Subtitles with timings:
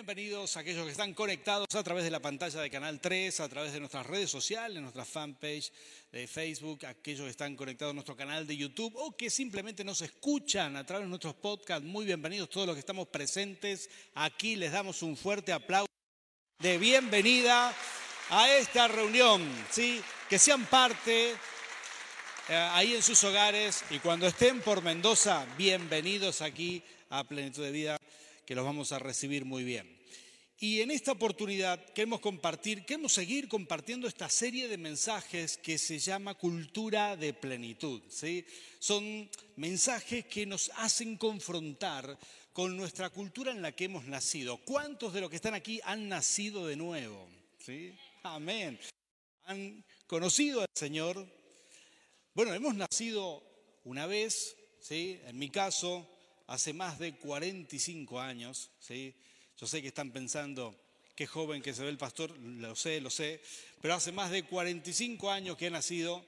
[0.00, 3.48] bienvenidos a aquellos que están conectados a través de la pantalla de Canal 3, a
[3.50, 5.70] través de nuestras redes sociales, nuestra fanpage
[6.10, 10.00] de Facebook, aquellos que están conectados a nuestro canal de YouTube o que simplemente nos
[10.00, 11.84] escuchan a través de nuestros podcasts.
[11.84, 13.90] Muy bienvenidos todos los que estamos presentes.
[14.14, 15.92] Aquí les damos un fuerte aplauso
[16.60, 17.74] de bienvenida
[18.30, 20.00] a esta reunión, ¿sí?
[20.30, 21.32] Que sean parte
[22.48, 27.70] eh, ahí en sus hogares y cuando estén por Mendoza, bienvenidos aquí a Plenitud de
[27.70, 28.00] Vida
[28.50, 29.88] que los vamos a recibir muy bien.
[30.58, 36.00] Y en esta oportunidad queremos compartir, queremos seguir compartiendo esta serie de mensajes que se
[36.00, 38.02] llama cultura de plenitud.
[38.08, 38.44] ¿sí?
[38.80, 42.18] Son mensajes que nos hacen confrontar
[42.52, 44.56] con nuestra cultura en la que hemos nacido.
[44.56, 47.28] ¿Cuántos de los que están aquí han nacido de nuevo?
[47.64, 47.94] ¿Sí?
[48.24, 48.80] Amén.
[49.44, 51.24] ¿Han conocido al Señor?
[52.34, 53.44] Bueno, hemos nacido
[53.84, 55.20] una vez, ¿sí?
[55.26, 56.04] En mi caso,
[56.50, 59.14] hace más de 45 años, ¿sí?
[59.56, 60.74] Yo sé que están pensando,
[61.14, 63.40] qué joven que se ve el pastor, lo sé, lo sé,
[63.80, 66.24] pero hace más de 45 años que he nacido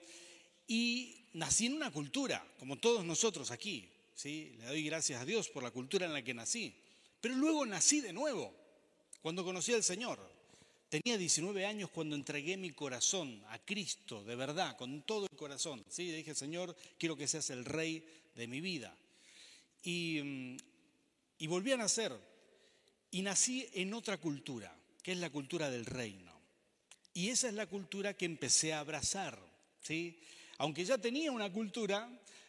[0.69, 4.55] y nací en una cultura, como todos nosotros aquí, ¿sí?
[4.61, 6.73] Le doy gracias a Dios por la cultura en la que nací.
[7.20, 8.55] Pero luego nací de nuevo,
[9.23, 10.20] cuando conocí al Señor.
[10.89, 15.84] Tenía 19 años cuando entregué mi corazón a Cristo, de verdad, con todo el corazón.
[15.89, 16.12] ¿sí?
[16.12, 18.95] Dije, Señor, quiero que seas el rey de mi vida.
[19.85, 20.57] Mm,
[21.39, 22.13] y, volví a nacer.
[23.11, 26.33] Y nací en otra cultura, que es la cultura del reino.
[27.15, 29.39] Y esa es la cultura que empecé a abrazar.
[29.83, 30.19] ¿sí?
[30.59, 32.09] Aunque ya tenía una cultura,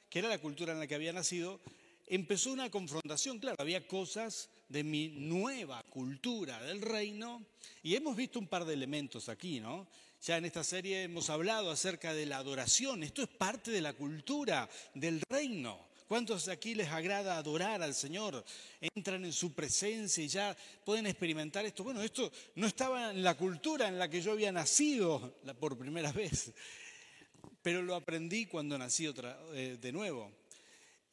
[0.09, 1.59] que era la cultura en la que había nacido,
[2.07, 3.39] empezó una confrontación.
[3.39, 7.45] Claro, había cosas de mi nueva cultura del reino
[7.81, 9.87] y hemos visto un par de elementos aquí, ¿no?
[10.21, 13.03] Ya en esta serie hemos hablado acerca de la adoración.
[13.03, 15.92] Esto es parte de la cultura del reino.
[16.07, 18.43] ¿Cuántos aquí les agrada adorar al Señor?
[18.79, 21.83] Entran en su presencia y ya pueden experimentar esto.
[21.83, 26.11] Bueno, esto no estaba en la cultura en la que yo había nacido por primera
[26.11, 26.51] vez,
[27.61, 30.31] pero lo aprendí cuando nací otra, eh, de nuevo.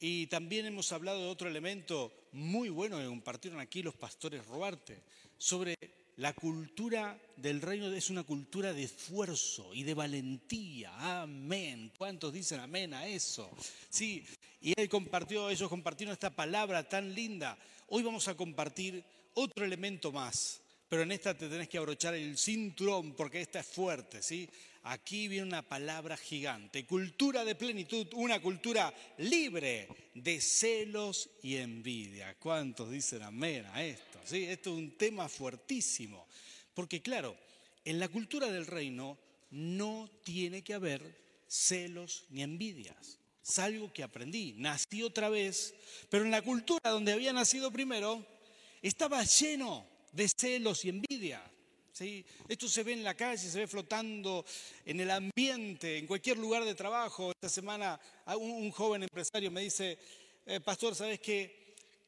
[0.00, 5.02] Y también hemos hablado de otro elemento muy bueno que compartieron aquí los pastores Robarte,
[5.36, 5.76] sobre
[6.16, 11.22] la cultura del reino es una cultura de esfuerzo y de valentía.
[11.22, 11.90] Amén.
[11.96, 13.50] ¿Cuántos dicen amén a eso?
[13.88, 14.26] Sí,
[14.60, 17.56] y él compartió, ellos compartieron esta palabra tan linda.
[17.88, 19.03] Hoy vamos a compartir
[19.34, 23.66] otro elemento más, pero en esta te tenés que abrochar el cinturón porque esta es
[23.66, 24.48] fuerte, ¿sí?
[24.82, 32.34] Aquí viene una palabra gigante, cultura de plenitud, una cultura libre de celos y envidia.
[32.38, 34.19] ¿Cuántos dicen amén a esto?
[34.25, 34.44] ¿Sí?
[34.44, 36.27] Esto es un tema fuertísimo,
[36.75, 37.37] porque claro,
[37.84, 39.19] en la cultura del reino
[39.50, 41.03] no tiene que haber
[41.47, 43.19] celos ni envidias.
[43.46, 44.54] Es algo que aprendí.
[44.58, 45.74] Nací otra vez,
[46.08, 48.24] pero en la cultura donde había nacido primero,
[48.82, 51.42] estaba lleno de celos y envidia.
[51.92, 52.24] ¿sí?
[52.48, 54.44] Esto se ve en la calle, se ve flotando
[54.84, 57.30] en el ambiente, en cualquier lugar de trabajo.
[57.32, 58.00] Esta semana
[58.36, 59.98] un, joven empresario me dice,
[60.46, 61.60] eh, pastor, ¿sabes qué?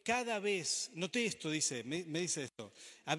[0.05, 2.73] Cada vez, noté esto, dice, me, me dice esto,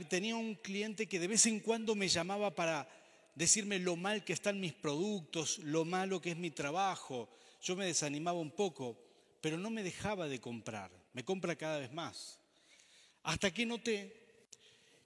[0.09, 2.89] tenía un cliente que de vez en cuando me llamaba para
[3.35, 7.29] decirme lo mal que están mis productos, lo malo que es mi trabajo,
[7.63, 8.99] yo me desanimaba un poco,
[9.39, 12.39] pero no me dejaba de comprar, me compra cada vez más.
[13.23, 14.13] Hasta que noté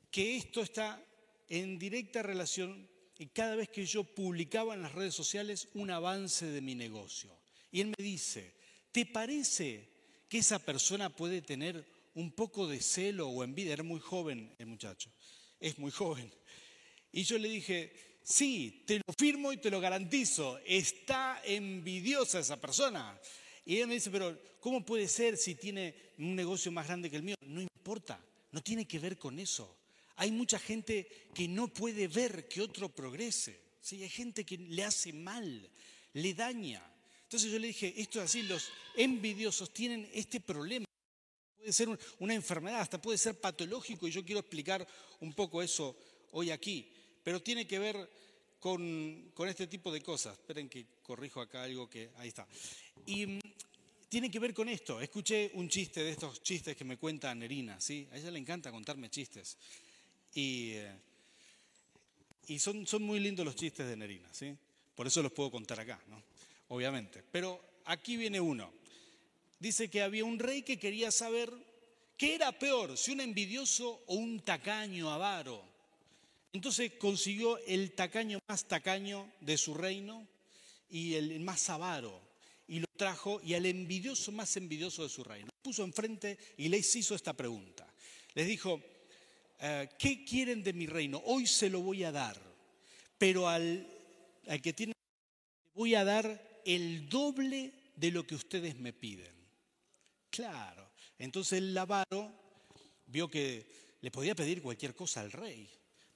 [0.09, 0.99] que esto está
[1.49, 6.47] en directa relación y cada vez que yo publicaba en las redes sociales un avance
[6.47, 7.31] de mi negocio.
[7.71, 8.55] Y él me dice,
[8.91, 9.87] ¿te parece
[10.27, 11.85] que esa persona puede tener
[12.15, 13.73] un poco de celo o envidia?
[13.73, 15.11] Era muy joven el muchacho,
[15.59, 16.31] es muy joven.
[17.11, 20.59] Y yo le dije, Sí, te lo firmo y te lo garantizo.
[20.65, 23.17] Está envidiosa esa persona.
[23.63, 27.15] Y ella me dice, pero ¿cómo puede ser si tiene un negocio más grande que
[27.15, 27.35] el mío?
[27.45, 28.19] No importa,
[28.51, 29.77] no tiene que ver con eso.
[30.17, 33.61] Hay mucha gente que no puede ver que otro progrese.
[33.79, 34.03] ¿sí?
[34.03, 35.69] Hay gente que le hace mal,
[36.11, 36.83] le daña.
[37.23, 38.67] Entonces yo le dije, esto es así, los
[38.97, 40.85] envidiosos tienen este problema.
[41.55, 44.85] Puede ser una enfermedad, hasta puede ser patológico y yo quiero explicar
[45.21, 45.95] un poco eso
[46.31, 46.91] hoy aquí
[47.27, 48.09] pero tiene que ver
[48.57, 50.31] con, este tipo de cosas.
[50.39, 52.09] Esperen que corrijo acá algo que...
[52.15, 52.47] Ahí está.
[53.05, 53.39] Y mm,
[54.07, 55.01] tiene que ver con esto.
[55.01, 58.07] Escuché un chiste de estos chistes que me cuenta Nerina, ¿sí?
[58.13, 59.57] A ella le encanta contarme chistes.
[60.35, 60.95] Y, eh,
[62.47, 64.55] y son, son muy lindos los chistes de Nerina, ¿sí?
[64.95, 66.23] Por eso los puedo contar acá, ¿no?
[66.69, 67.25] Obviamente.
[67.29, 68.71] Pero aquí viene uno.
[69.59, 71.51] Dice que había un rey que quería saber
[72.15, 75.75] qué era peor, si un envidioso o un tacaño avaro.
[76.53, 80.27] Entonces consiguió el tacaño más tacaño de su reino
[80.89, 82.21] y el más avaro
[82.67, 85.49] y lo trajo y al envidioso más envidioso de su reino.
[85.61, 87.87] Puso enfrente y les hizo esta pregunta.
[88.33, 88.81] Les dijo,
[89.59, 91.21] eh, ¿qué quieren de mi reino?
[91.25, 92.39] Hoy se lo voy a dar,
[93.17, 93.87] pero al,
[94.47, 94.93] al que tiene,
[95.73, 99.35] voy a dar el doble de lo que ustedes me piden.
[100.29, 102.31] Claro, entonces el avaro
[103.07, 103.65] vio que
[104.01, 105.67] le podía pedir cualquier cosa al rey,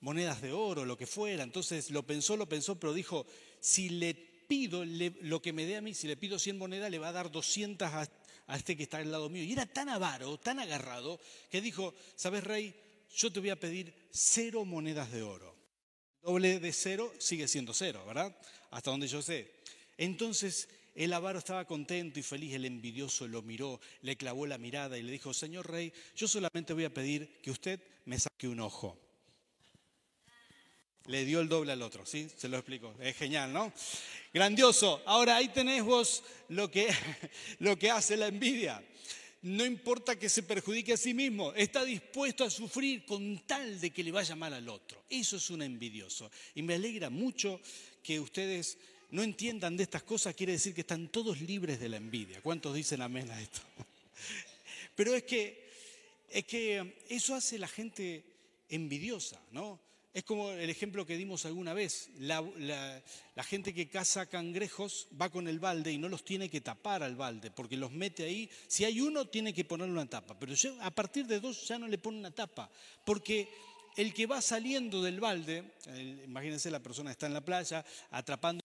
[0.01, 1.43] monedas de oro, lo que fuera.
[1.43, 3.25] Entonces lo pensó, lo pensó, pero dijo,
[3.59, 6.99] si le pido lo que me dé a mí, si le pido 100 monedas, le
[6.99, 8.09] va a dar 200 a,
[8.47, 9.43] a este que está al lado mío.
[9.43, 11.19] Y era tan avaro, tan agarrado,
[11.49, 12.75] que dijo, ¿sabes, rey?
[13.15, 15.55] Yo te voy a pedir cero monedas de oro.
[16.21, 18.35] Doble de cero sigue siendo cero, ¿verdad?
[18.71, 19.51] Hasta donde yo sé.
[19.97, 24.97] Entonces el avaro estaba contento y feliz, el envidioso lo miró, le clavó la mirada
[24.97, 28.59] y le dijo, Señor rey, yo solamente voy a pedir que usted me saque un
[28.59, 28.99] ojo.
[31.07, 32.29] Le dio el doble al otro, ¿sí?
[32.37, 32.93] Se lo explico.
[32.99, 33.73] Es genial, ¿no?
[34.33, 35.01] Grandioso.
[35.05, 36.89] Ahora ahí tenés vos lo que,
[37.59, 38.83] lo que hace la envidia.
[39.43, 43.89] No importa que se perjudique a sí mismo, está dispuesto a sufrir con tal de
[43.89, 45.03] que le vaya mal al otro.
[45.09, 46.29] Eso es un envidioso.
[46.53, 47.59] Y me alegra mucho
[48.03, 48.77] que ustedes
[49.09, 52.41] no entiendan de estas cosas, quiere decir que están todos libres de la envidia.
[52.41, 53.61] ¿Cuántos dicen amén a esto?
[54.95, 55.69] Pero es que,
[56.29, 58.23] es que eso hace la gente
[58.69, 59.79] envidiosa, ¿no?
[60.13, 62.09] Es como el ejemplo que dimos alguna vez.
[62.19, 62.43] La,
[63.43, 67.15] gente que caza cangrejos va con el balde y no los tiene que tapar al
[67.15, 68.49] balde, porque los mete ahí.
[68.67, 70.37] Si hay uno, tiene que ponerle una tapa.
[70.37, 72.69] Pero a partir de dos ya no le pone una tapa,
[73.05, 73.47] porque
[73.95, 75.63] el que va saliendo del balde,
[76.25, 78.61] imagínense la persona está en la playa atrapando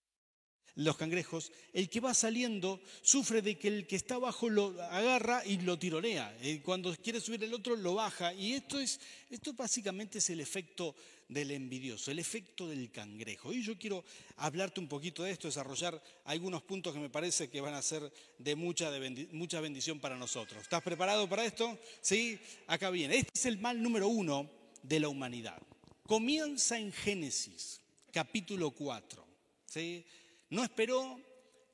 [0.76, 5.44] los cangrejos, el que va saliendo sufre de que el que está abajo lo agarra
[5.44, 6.36] y lo tironea.
[6.42, 8.34] Eh, cuando quiere subir el otro lo baja.
[8.34, 9.00] Y esto es,
[9.30, 10.94] esto básicamente es el efecto
[11.28, 13.52] del envidioso, el efecto del cangrejo.
[13.52, 14.04] Y yo quiero
[14.36, 18.12] hablarte un poquito de esto, desarrollar algunos puntos que me parece que van a ser
[18.38, 20.62] de mucha, de mucha bendición para nosotros.
[20.62, 21.78] ¿Estás preparado para esto?
[22.02, 23.16] Sí, acá viene.
[23.16, 24.48] Este es el mal número uno
[24.82, 25.60] de la humanidad.
[26.06, 27.80] Comienza en Génesis,
[28.12, 29.26] capítulo 4.
[29.66, 30.04] ¿sí?
[30.50, 31.20] No esperó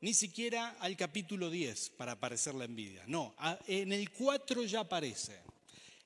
[0.00, 3.04] ni siquiera al capítulo 10 para aparecer la envidia.
[3.06, 3.34] No,
[3.66, 5.40] en el 4 ya aparece.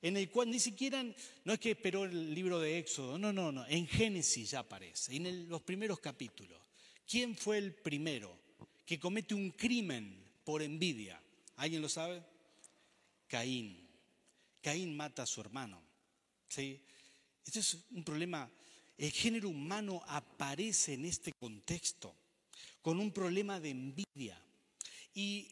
[0.01, 1.03] En el cual ni siquiera,
[1.43, 5.15] no es que esperó el libro de Éxodo, no, no, no, en Génesis ya aparece,
[5.15, 6.61] en los primeros capítulos.
[7.07, 8.37] ¿Quién fue el primero
[8.85, 11.19] que comete un crimen por envidia?
[11.55, 12.23] ¿Alguien lo sabe?
[13.27, 13.89] Caín.
[14.61, 15.81] Caín mata a su hermano.
[16.47, 16.79] ¿sí?
[17.43, 18.51] Esto es un problema.
[18.97, 22.15] El género humano aparece en este contexto
[22.87, 24.41] con un problema de envidia.
[25.13, 25.45] Y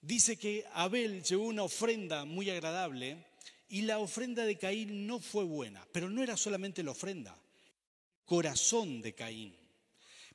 [0.00, 3.26] dice que Abel llevó una ofrenda muy agradable
[3.68, 7.36] y la ofrenda de Caín no fue buena, pero no era solamente la ofrenda,
[8.24, 9.54] corazón de Caín,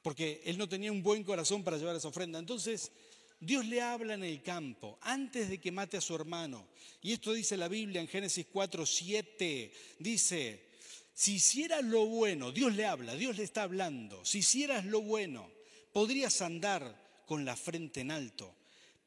[0.04, 2.38] porque él no tenía un buen corazón para llevar esa ofrenda.
[2.38, 2.92] Entonces,
[3.39, 6.68] Dios le habla en el campo antes de que mate a su hermano.
[7.01, 9.74] Y esto dice la Biblia en Génesis 4, 7.
[9.98, 10.68] Dice,
[11.16, 15.56] si hicieras lo bueno, Dios le habla, Dios le está hablando, si hicieras lo bueno,
[15.98, 18.54] podrías andar con la frente en alto,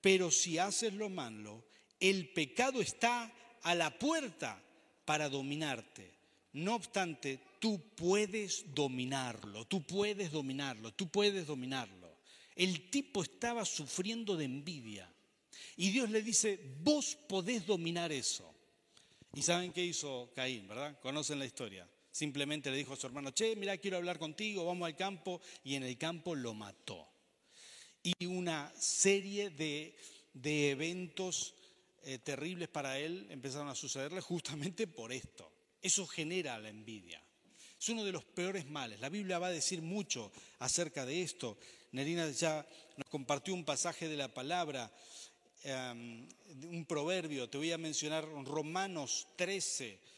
[0.00, 1.62] pero si haces lo malo,
[2.00, 3.32] el pecado está
[3.62, 4.60] a la puerta
[5.04, 6.10] para dominarte.
[6.54, 12.12] No obstante, tú puedes dominarlo, tú puedes dominarlo, tú puedes dominarlo.
[12.56, 15.08] El tipo estaba sufriendo de envidia
[15.76, 18.52] y Dios le dice, vos podés dominar eso.
[19.32, 20.98] ¿Y saben qué hizo Caín, verdad?
[20.98, 21.88] Conocen la historia.
[22.20, 25.76] Simplemente le dijo a su hermano, che, mira, quiero hablar contigo, vamos al campo, y
[25.76, 27.08] en el campo lo mató.
[28.02, 29.96] Y una serie de,
[30.70, 31.54] eventos
[32.02, 35.50] eh, terribles para él empezaron a sucederle justamente por esto.
[35.80, 37.24] Eso genera la envidia.
[37.80, 39.00] Es uno de los peores males.
[39.00, 41.56] La Biblia va a decir mucho acerca de esto.
[41.92, 42.66] Nerina ya
[42.98, 44.92] nos compartió un pasaje de la palabra,
[45.64, 46.28] em,
[46.64, 47.48] un proverbio.
[47.48, 50.09] Te voy a mencionar Romanos 13,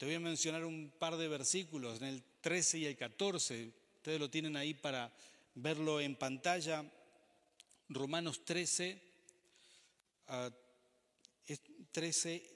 [0.00, 3.70] te voy a mencionar un par de versículos, en el 13 y el 14.
[3.96, 5.12] Ustedes lo tienen ahí para
[5.56, 6.90] verlo en pantalla.
[7.90, 8.98] Romanos 13,
[11.92, 12.50] 13,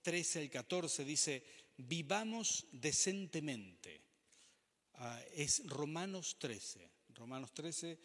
[0.00, 1.44] 13 al 14 dice,
[1.76, 4.00] vivamos decentemente.
[4.94, 6.88] Ah, es Romanos 13.
[7.16, 7.98] Romanos 13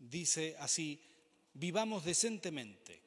[0.00, 1.00] dice así,
[1.54, 3.00] vivamos decentemente,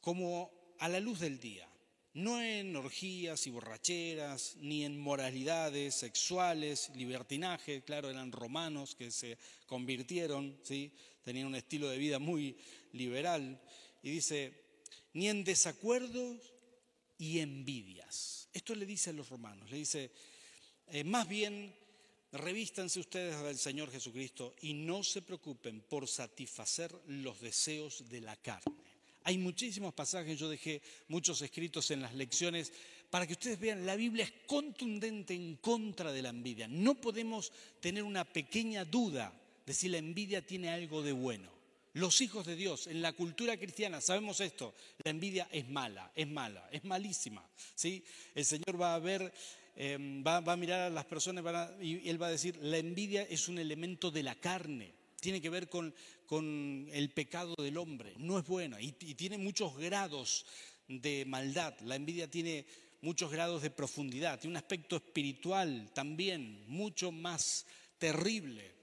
[0.00, 1.69] como a la luz del día
[2.14, 9.38] no en orgías y borracheras, ni en moralidades sexuales, libertinaje, claro, eran romanos que se
[9.66, 10.92] convirtieron, ¿sí?
[11.22, 12.56] tenían un estilo de vida muy
[12.92, 13.60] liberal,
[14.02, 14.52] y dice,
[15.12, 16.52] ni en desacuerdos
[17.18, 18.48] y envidias.
[18.52, 20.10] Esto le dice a los romanos, le dice,
[20.88, 21.72] eh, más bien
[22.32, 28.36] revístanse ustedes del Señor Jesucristo y no se preocupen por satisfacer los deseos de la
[28.36, 28.89] carne
[29.24, 32.72] hay muchísimos pasajes, yo dejé muchos escritos en las lecciones
[33.10, 36.68] para que ustedes vean, la Biblia es contundente en contra de la envidia.
[36.68, 39.32] No podemos tener una pequeña duda
[39.66, 41.50] de si la envidia tiene algo de bueno.
[41.94, 46.28] Los hijos de Dios, en la cultura cristiana, sabemos esto, la envidia es mala, es
[46.28, 47.44] mala, es malísima.
[47.74, 48.04] ¿sí?
[48.32, 49.32] El Señor va a ver,
[49.74, 51.44] em, va, a mirar a las personas
[51.82, 55.50] y Él va a decir, la envidia es un elemento de la carne, tiene que
[55.50, 55.94] ver con,
[56.92, 60.46] el pecado del hombre, no es buena y, tiene muchos grados
[60.88, 61.78] de maldad.
[61.80, 62.66] La envidia tiene
[63.02, 67.66] muchos grados de profundidad, tiene un aspecto espiritual también mucho más
[67.98, 68.74] terrible.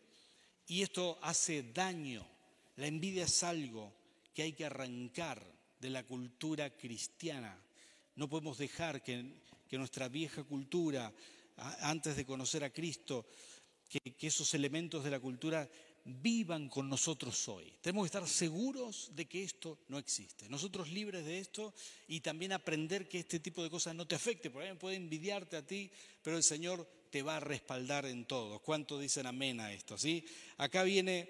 [0.68, 2.28] Y esto hace daño
[2.78, 3.92] la envidia es algo
[4.34, 5.44] que hay que arrancar
[5.80, 7.60] de la cultura cristiana.
[8.16, 9.42] No podemos dejar que,
[9.72, 11.12] nuestra vieja cultura,
[11.82, 13.26] antes de conocer a Cristo,
[13.90, 15.68] que esos elementos de la cultura
[16.08, 17.74] vivan con nosotros hoy.
[17.82, 20.48] Tenemos que estar seguros de que esto no existe.
[20.50, 21.74] Nosotros libres de esto
[22.08, 24.50] y también aprender que este tipo de cosas no te afecte.
[24.50, 28.60] Por ahí puede envidiarte a ti, pero el Señor te va a respaldar en todo.
[28.60, 29.98] ¿Cuánto dicen amén a esto?
[29.98, 30.26] ¿sí?
[30.58, 31.30] Acá viene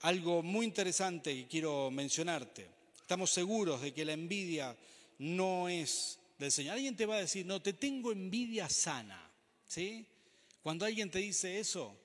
[0.00, 2.68] algo muy interesante que quiero mencionarte.
[3.00, 4.76] Estamos seguros de que la envidia
[5.18, 6.74] no es del Señor.
[6.74, 9.22] Alguien te va a decir, no, te tengo envidia sana.
[9.66, 10.06] ¿Sí?
[10.62, 11.96] Cuando alguien te dice eso,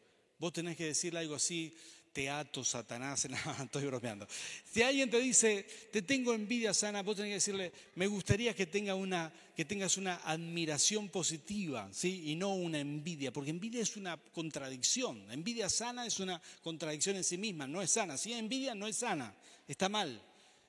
[0.41, 1.71] vos tenés que decirle algo así,
[2.11, 4.27] teatro, Satanás, no, estoy bromeando.
[4.65, 8.65] Si alguien te dice, te tengo envidia sana, vos tenés que decirle, me gustaría que,
[8.65, 12.23] tenga una, que tengas una admiración positiva, ¿sí?
[12.31, 15.31] Y no una envidia, porque envidia es una contradicción.
[15.31, 18.17] envidia sana es una contradicción en sí misma, no es sana.
[18.17, 19.35] Si envidia, no es sana,
[19.67, 20.19] está mal.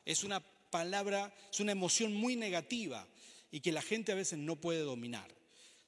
[0.04, 3.08] Es una palabra, es una emoción muy negativa
[3.50, 5.34] y que la gente a veces no puede dominar.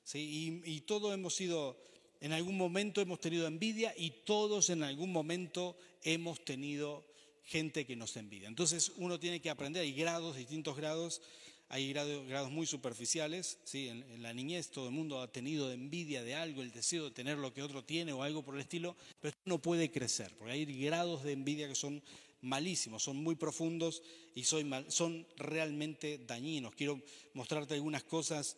[0.05, 0.63] ¿sí?
[0.65, 1.77] Y, y todos hemos sido
[2.25, 7.05] en algún momento hemos tenido envidia y todos en algún momento hemos tenido
[7.43, 8.49] gente que nos envidia.
[8.49, 11.21] Entonces uno tiene que aprender, hay grados, distintos grados,
[11.69, 13.89] hay grados, muy superficiales, ¿sí?
[13.89, 17.37] En, la niñez todo el mundo ha tenido envidia de algo, el deseo de tener
[17.37, 20.65] lo que otro tiene o algo por el estilo, pero no puede crecer, porque hay
[20.65, 22.03] grados de envidia que son
[22.41, 24.03] malísimos, son muy profundos
[24.35, 26.75] y son realmente dañinos.
[26.75, 27.03] Quiero
[27.35, 28.57] mostrarte algunas cosas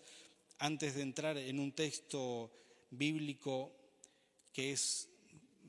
[0.61, 2.53] antes de entrar en un texto
[2.97, 3.73] bíblico
[4.53, 5.09] que, es,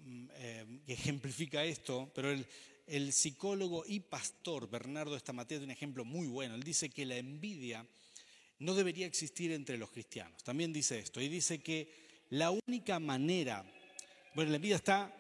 [0.06, 2.46] mm, eh, que ejemplifica esto, pero el,
[3.12, 6.56] psicólogo y pastor Bernardo Estamatea tiene un ejemplo muy bueno.
[6.56, 7.86] Él dice que la envidia
[8.60, 10.42] no debería existir entre los cristianos.
[10.42, 11.20] También dice esto.
[11.20, 11.92] Y dice que
[12.30, 13.66] la única manera,
[14.34, 15.14] bueno, la envidia está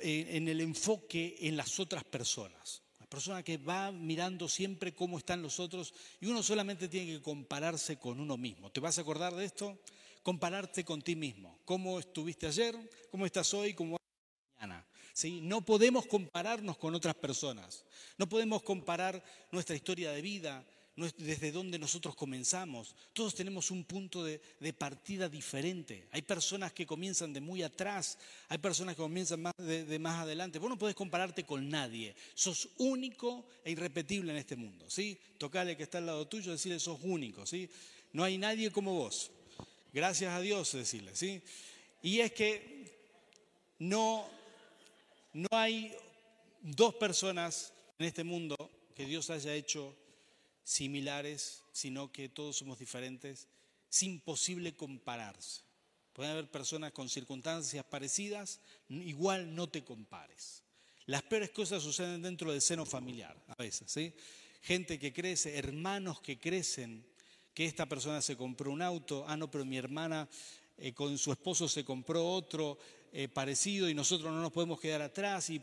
[0.00, 2.82] en el enfoque en las otras personas.
[2.98, 7.22] La persona que va mirando siempre cómo están los otros y uno solamente tiene que
[7.22, 8.72] compararse con uno mismo.
[8.72, 9.78] ¿Te vas a acordar de esto?
[10.22, 11.58] Compararte con ti mismo.
[11.64, 12.76] ¿Cómo estuviste ayer?
[13.10, 13.74] ¿Cómo estás hoy?
[13.74, 13.96] ¿Cómo
[14.56, 14.86] mañana?
[15.12, 15.40] ¿Sí?
[15.42, 17.84] No podemos compararnos con otras personas.
[18.18, 20.64] No podemos comparar nuestra historia de vida,
[20.96, 22.94] desde donde nosotros comenzamos.
[23.12, 24.40] Todos tenemos un punto de,
[24.76, 26.08] partida diferente.
[26.12, 30.58] Hay personas que comienzan de muy atrás, hay personas que comienzan más de, más adelante.
[30.58, 32.14] Vos no podés compararte con nadie.
[32.34, 34.88] Sos único e irrepetible en este mundo.
[34.88, 35.18] ¿sí?
[35.38, 37.46] Tocale que está al lado tuyo, decirle sos único.
[37.46, 37.68] ¿sí?
[38.12, 39.30] No hay nadie como vos.
[39.92, 41.42] Gracias a Dios, decirle, ¿sí?
[42.02, 42.90] Y es que
[43.78, 44.26] no,
[45.34, 45.94] no hay
[46.62, 48.56] dos personas en este mundo
[48.94, 49.94] que Dios haya hecho
[50.64, 53.48] similares, sino que todos somos diferentes.
[53.90, 55.60] Es imposible compararse.
[56.14, 60.62] Pueden haber personas con circunstancias parecidas, igual no te compares.
[61.06, 64.14] Las peores cosas suceden dentro del seno familiar, a veces, ¿sí?
[64.62, 67.04] Gente que crece, hermanos que crecen
[67.54, 70.28] que esta persona se compró un auto, ah, no, pero mi hermana
[70.78, 72.78] eh, con su esposo se compró otro
[73.12, 75.60] eh, parecido y nosotros no nos podemos quedar atrás y,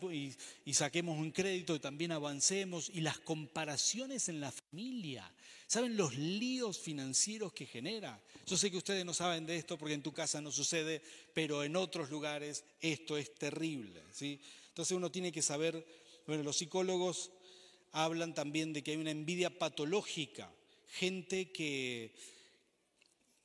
[0.66, 2.92] y, saquemos un crédito y también avancemos.
[2.94, 5.32] Y las comparaciones en la familia,
[5.66, 8.22] ¿saben los líos financieros que genera?
[8.46, 11.02] Yo sé que ustedes no saben de esto porque en tu casa no sucede,
[11.34, 14.04] pero en otros lugares esto es terrible.
[14.12, 14.40] ¿sí?
[14.68, 15.84] Entonces uno tiene que saber,
[16.28, 17.32] bueno, los psicólogos
[17.92, 20.52] hablan también de que hay una envidia patológica
[20.90, 22.14] gente que,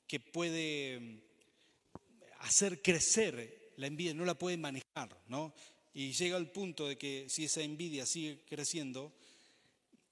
[0.06, 1.22] que puede
[2.40, 5.54] hacer crecer la envidia, no la puede manejar, ¿no?
[5.92, 9.12] Y llega al punto de que si esa envidia sigue creciendo,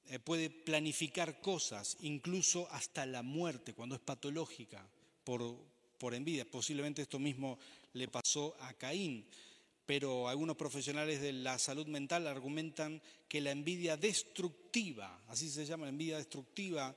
[0.07, 4.87] eh, puede planificar cosas, incluso hasta la muerte, cuando es patológica
[5.25, 5.57] por,
[5.99, 6.45] por envidia.
[6.45, 7.59] Posiblemente esto mismo
[7.95, 9.27] le pasó a Caín,
[9.87, 15.87] pero algunos profesionales de la salud mental argumentan que la envidia destructiva, así se llama
[15.87, 16.97] la envidia destructiva,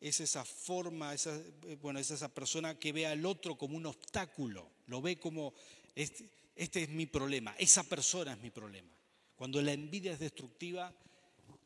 [0.00, 3.86] es esa forma, esa, eh, bueno, es esa persona que ve al otro como un
[3.86, 5.54] obstáculo, lo ve como,
[5.94, 8.90] este, este es mi problema, esa persona es mi problema.
[9.34, 10.94] Cuando la envidia es destructiva,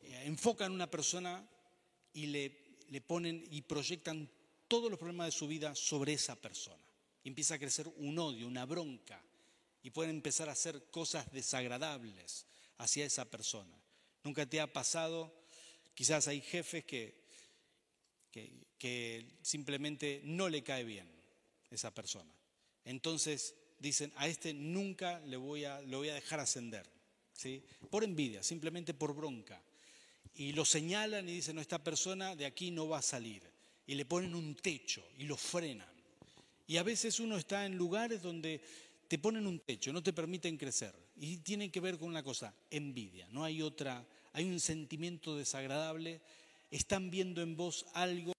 [0.01, 1.47] eh, enfocan a una persona
[2.13, 4.29] y le, le ponen y proyectan
[4.67, 6.83] todos los problemas de su vida sobre esa persona.
[7.23, 9.21] Y empieza a crecer un odio, una bronca,
[9.81, 12.45] y pueden empezar a hacer cosas desagradables
[12.77, 13.77] hacia esa persona.
[14.23, 15.33] ¿Nunca te ha pasado?
[15.93, 17.18] Quizás hay jefes que,
[18.31, 21.07] que, simplemente no le cae bien
[21.69, 22.33] esa persona.
[22.85, 26.89] Entonces dicen, a este nunca le voy a, lo voy a dejar ascender.
[27.33, 27.63] ¿sí?
[27.89, 29.61] Por envidia, simplemente por bronca.
[30.35, 33.43] Y lo señalan y dicen, no, esta persona de aquí no va a salir.
[33.85, 35.89] Y le ponen un techo y lo frenan.
[36.67, 38.61] Y a veces uno está en lugares donde
[39.07, 40.93] te ponen un techo, no te permiten crecer.
[41.17, 43.27] Y tiene que ver con una cosa, envidia.
[43.31, 46.21] No hay otra, hay un sentimiento desagradable.
[46.71, 48.33] Están viendo en vos algo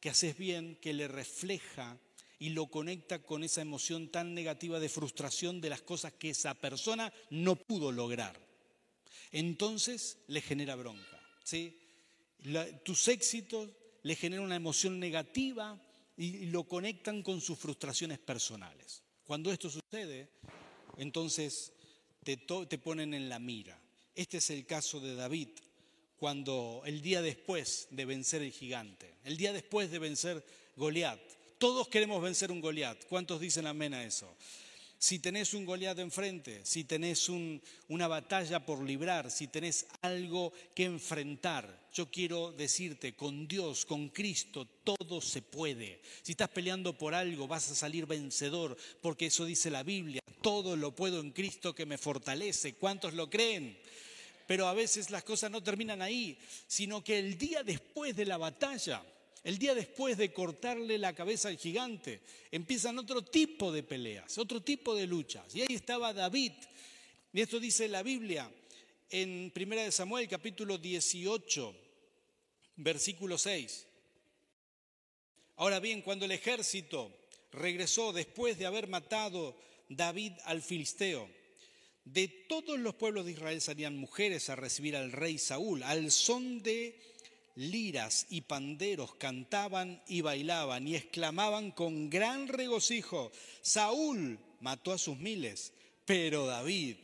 [0.00, 1.98] que haces bien, que le refleja
[2.38, 6.54] y lo conecta con esa emoción tan negativa de frustración de las cosas que esa
[6.54, 8.38] persona no pudo lograr.
[9.32, 11.20] Entonces le genera bronca.
[11.42, 11.80] ¿sí?
[12.84, 13.70] tus éxitos
[14.02, 15.80] le generan una emoción negativa
[16.16, 19.02] y lo conectan con sus frustraciones personales.
[19.24, 20.28] Cuando esto sucede,
[20.98, 21.72] entonces
[22.22, 23.80] te, te ponen en la mira.
[24.14, 25.48] Este es el caso de David,
[26.24, 30.42] cuando el día después de vencer el gigante, el día después de vencer
[30.74, 31.20] Goliat,
[31.58, 33.04] todos queremos vencer un Goliat.
[33.10, 34.34] ¿Cuántos dicen amén a eso?
[34.98, 40.84] Si tenés un Goliat enfrente, si tenés una batalla por librar, si tenés algo que
[40.84, 46.00] enfrentar, yo quiero decirte, con Dios, con Cristo, todo se puede.
[46.22, 50.74] Si estás peleando por algo, vas a salir vencedor, porque eso dice la Biblia, todo
[50.74, 52.76] lo puedo en Cristo que me fortalece.
[52.76, 53.76] ¿Cuántos lo creen?
[54.46, 58.36] Pero a veces las cosas no terminan ahí, sino que el día después de la
[58.36, 59.02] batalla,
[59.42, 62.20] el día después de cortarle la cabeza al gigante,
[62.50, 65.54] empiezan otro tipo de peleas, otro tipo de luchas.
[65.54, 66.52] Y ahí estaba David.
[67.32, 68.50] Y esto dice la Biblia
[69.10, 71.74] en 1 Samuel capítulo 18,
[72.76, 73.86] versículo 6.
[75.56, 77.16] Ahora bien, cuando el ejército
[77.52, 79.56] regresó después de haber matado
[79.88, 81.28] David al filisteo,
[82.04, 86.62] de todos los pueblos de Israel salían mujeres a recibir al rey Saúl, al son
[86.62, 86.98] de
[87.56, 93.30] liras y panderos cantaban y bailaban y exclamaban con gran regocijo,
[93.62, 95.72] Saúl mató a sus miles,
[96.04, 96.96] pero David,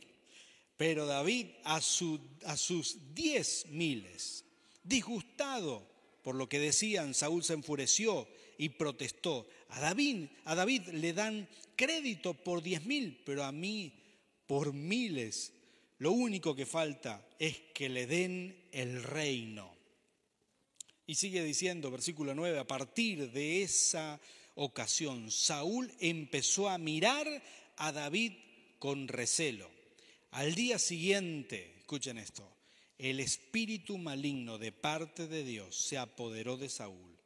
[0.77, 4.45] pero David a, a sus diez miles.
[4.83, 5.87] Disgustado
[6.23, 9.47] por lo que decían, Saúl se enfureció y protestó.
[9.69, 14.00] A David, a David le dan crédito por diez mil, pero a mí
[14.51, 15.53] por miles.
[15.99, 19.73] Lo único que falta es que le den el reino.
[21.07, 24.19] Y sigue diciendo, versículo 9, a partir de esa
[24.55, 27.25] ocasión, Saúl empezó a mirar
[27.77, 28.33] a David
[28.77, 29.71] con recelo.
[30.31, 32.53] Al día siguiente, escuchen esto,
[32.97, 37.17] el espíritu maligno de parte de Dios se apoderó de Saúl,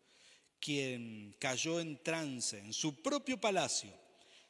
[0.60, 3.90] quien cayó en trance en su propio palacio.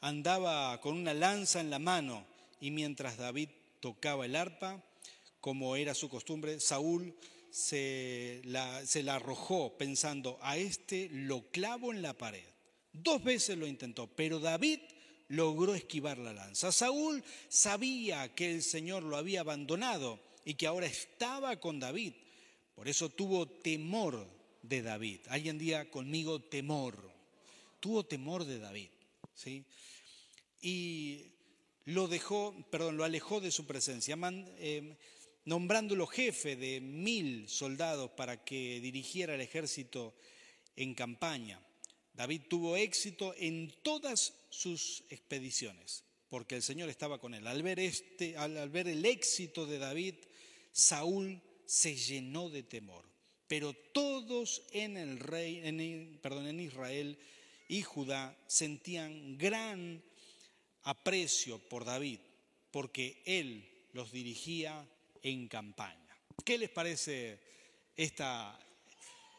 [0.01, 4.83] Andaba con una lanza en la mano y mientras David tocaba el arpa,
[5.39, 7.15] como era su costumbre, Saúl
[7.51, 12.43] se la, arrojó pensando, a este lo clavo en la pared.
[12.91, 14.79] Dos veces lo intentó, pero David
[15.27, 16.71] logró esquivar la lanza.
[16.71, 22.13] Saúl sabía que el Señor lo había abandonado y que ahora estaba con David.
[22.75, 24.27] Por eso tuvo temor
[24.61, 25.21] de David.
[25.29, 27.11] Alguien diga conmigo temor.
[27.79, 28.89] Tuvo temor de David.
[29.33, 29.63] ¿sí?
[30.61, 31.34] Y
[31.85, 34.17] lo dejó, perdón, lo alejó de su presencia.
[34.57, 34.97] Eh,
[35.45, 40.15] nombrándolo jefe de mil soldados para que dirigiera el ejército
[40.75, 41.61] en campaña.
[42.13, 47.45] David tuvo éxito en todas sus expediciones, porque el Señor estaba con él.
[47.45, 50.15] Al ver, este, al, ver el éxito de David,
[50.71, 53.05] Saúl se llenó de temor.
[53.47, 57.19] Pero todos en, el rey, en, perdón, en Israel
[57.67, 60.03] y Judá sentían gran
[60.85, 62.19] aprecio por David,
[62.71, 64.87] porque él los dirigía
[65.21, 66.17] en campaña.
[66.43, 67.39] ¿Qué les parece
[67.95, 68.57] esta,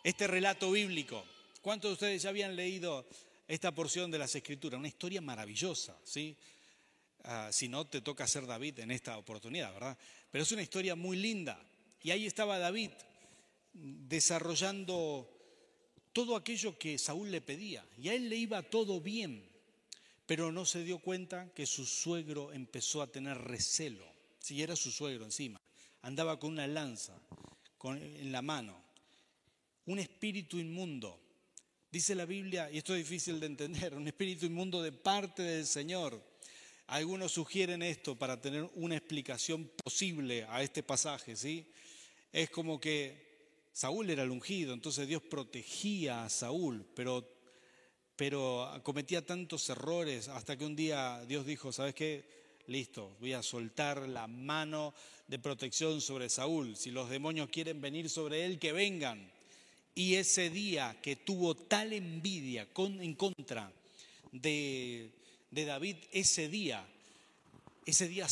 [0.02, 1.24] este relato bíblico?
[1.62, 3.06] ¿Cuántos de ustedes ya habían leído
[3.48, 4.78] esta porción de las Escrituras?
[4.78, 6.36] Una historia maravillosa, ¿sí?
[7.24, 9.98] Ah, si no, te toca ser David en esta oportunidad, ¿verdad?
[10.30, 11.60] Pero es una historia muy linda.
[12.02, 12.90] Y ahí estaba David
[13.72, 15.28] desarrollando
[16.12, 17.84] todo aquello que Saúl le pedía.
[17.98, 19.44] Y a él le iba todo bien,
[20.26, 24.06] pero no se dio cuenta que su suegro empezó a tener recelo.
[24.38, 25.60] Si era su suegro encima
[26.06, 27.20] andaba con una lanza
[27.84, 28.80] en la mano,
[29.86, 31.20] un espíritu inmundo.
[31.90, 35.66] Dice la Biblia, y esto es difícil de entender, un espíritu inmundo de parte del
[35.66, 36.20] Señor.
[36.88, 41.72] Algunos sugieren esto para tener una explicación posible a este pasaje, ¿sí?
[42.32, 47.35] Es como que Saúl era el ungido, entonces Dios protegía a Saúl, pero
[48.16, 52.24] pero cometía tantos errores hasta que un día Dios dijo, ¿sabes qué?
[52.66, 54.94] Listo, voy a soltar la mano
[55.28, 56.76] de protección sobre Saúl.
[56.76, 59.30] Si los demonios quieren venir sobre él, que vengan.
[59.94, 63.72] Y ese día que tuvo tal envidia en contra
[64.32, 65.12] de,
[65.50, 66.86] de David, ese día,
[67.84, 68.26] ese día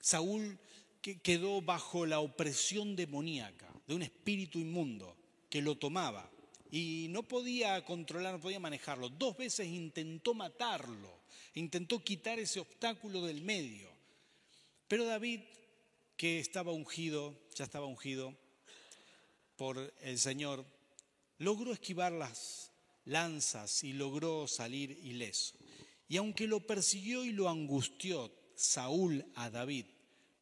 [0.00, 0.58] Saúl
[1.00, 5.16] quedó bajo la opresión demoníaca de un espíritu inmundo
[5.48, 6.30] que lo tomaba
[6.74, 9.10] y no podía controlar, no podía manejarlo.
[9.10, 11.20] Dos veces intentó matarlo,
[11.52, 13.90] intentó quitar ese obstáculo del medio.
[14.88, 15.40] Pero David,
[16.16, 18.34] que estaba ungido, ya estaba ungido
[19.56, 20.64] por el Señor,
[21.36, 22.70] logró esquivar las
[23.04, 25.54] lanzas y logró salir ileso.
[26.08, 29.84] Y aunque lo persiguió y lo angustió Saúl a David,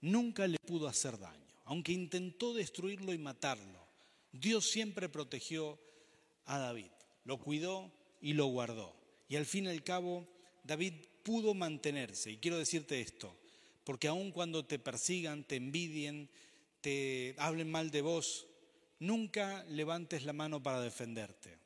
[0.01, 1.41] nunca le pudo hacer daño.
[1.65, 3.85] Aunque intentó destruirlo y matarlo,
[4.31, 5.90] Dios siempre protegió
[6.47, 6.91] a David,
[7.25, 8.95] lo cuidó y lo guardó.
[9.29, 10.27] Y al fin y al cabo,
[10.65, 12.33] David pudo mantenerse.
[12.33, 13.37] Y quiero decirte esto,
[13.85, 16.29] porque aun cuando te persigan, te envidien,
[16.81, 18.47] te hablen mal de vos,
[18.99, 21.59] nunca levantes la mano para defenderte.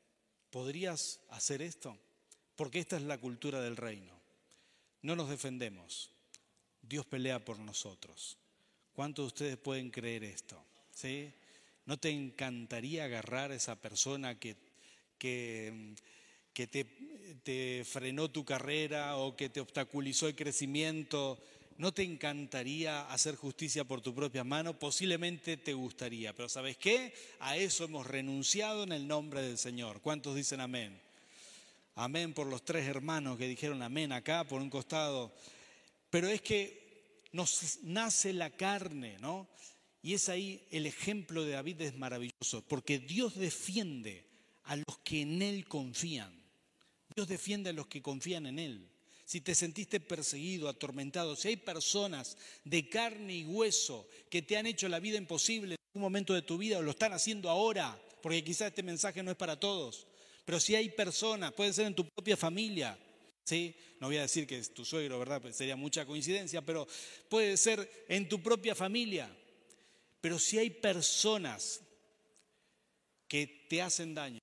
[0.49, 1.97] ¿Podrías hacer esto?
[2.55, 4.13] Porque esta es la cultura del reino.
[5.01, 6.11] No nos defendemos.
[6.81, 8.37] Dios pelea por nosotros.
[8.93, 10.63] ¿Cuántos de ustedes pueden creer esto?
[10.91, 11.33] ¿Sí?
[11.85, 14.55] ¿No te encantaría agarrar a esa persona que
[16.53, 16.67] que,
[17.43, 21.39] te, frenó tu carrera o que te obstaculizó el crecimiento,
[21.77, 24.77] ¿no te encantaría hacer justicia por tu propia mano?
[24.77, 27.13] Posiblemente te gustaría, pero ¿sabes qué?
[27.39, 30.01] A eso hemos renunciado en el nombre del Señor.
[30.01, 30.99] ¿Cuántos dicen amén?
[31.95, 35.33] Amén por los tres hermanos que dijeron amén acá por un costado.
[36.09, 39.47] Pero es que nos nace la carne, ¿no?
[40.03, 44.34] Y es ahí el ejemplo de David es maravilloso, porque Dios defiende
[44.65, 46.33] a los que en Él confían.
[47.15, 48.89] Dios defiende a los que confían en Él.
[49.25, 54.67] Si te sentiste perseguido, atormentado, si hay personas de carne y hueso que te han
[54.67, 57.99] hecho la vida imposible en algún momento de tu vida o lo están haciendo ahora,
[58.21, 60.05] porque quizás este mensaje no es para todos,
[60.45, 62.97] pero si hay personas, puede ser en tu propia familia,
[63.45, 63.75] ¿sí?
[63.99, 65.41] No voy a decir que es tu suegro, ¿verdad?
[65.41, 66.87] Pues sería mucha coincidencia, pero
[67.27, 69.35] puede ser en tu propia familia.
[70.21, 71.81] Pero si hay personas
[73.27, 74.39] que te hacen daño,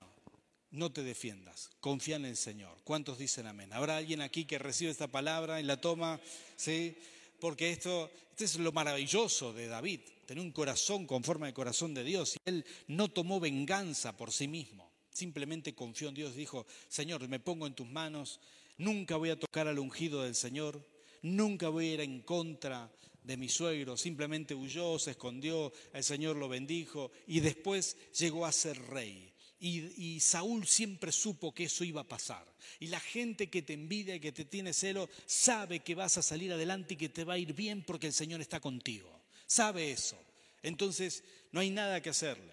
[0.72, 2.76] no te defiendas, confía en el Señor.
[2.85, 3.72] ¿Cuántos dicen amén?
[3.72, 6.18] ¿Habrá alguien aquí que recibe esta palabra y la toma?
[6.56, 6.96] ¿Sí?
[7.38, 12.04] Porque esto, es lo maravilloso de David, tener un corazón con forma de corazón de
[12.04, 12.37] Dios.
[12.37, 16.35] Y él no tomó venganza por sí mismo, simplemente confió en Dios.
[16.35, 18.40] Dijo, Señor, me pongo en tus manos,
[18.78, 20.87] nunca voy a tocar al ungido del Señor,
[21.20, 22.90] nunca voy a ir en contra
[23.22, 28.52] de mi suegro, simplemente huyó, se escondió, el Señor lo bendijo y después llegó a
[28.52, 29.32] ser rey.
[29.64, 32.44] Y, Saúl siempre supo que eso iba a pasar.
[32.81, 36.22] Y la gente que te envidia y que te tiene celo sabe que vas a
[36.22, 39.09] salir adelante y que te va a ir bien porque el Señor está contigo.
[39.46, 40.18] Sabe eso.
[40.64, 41.22] Entonces
[41.53, 42.53] no hay nada que hacerle.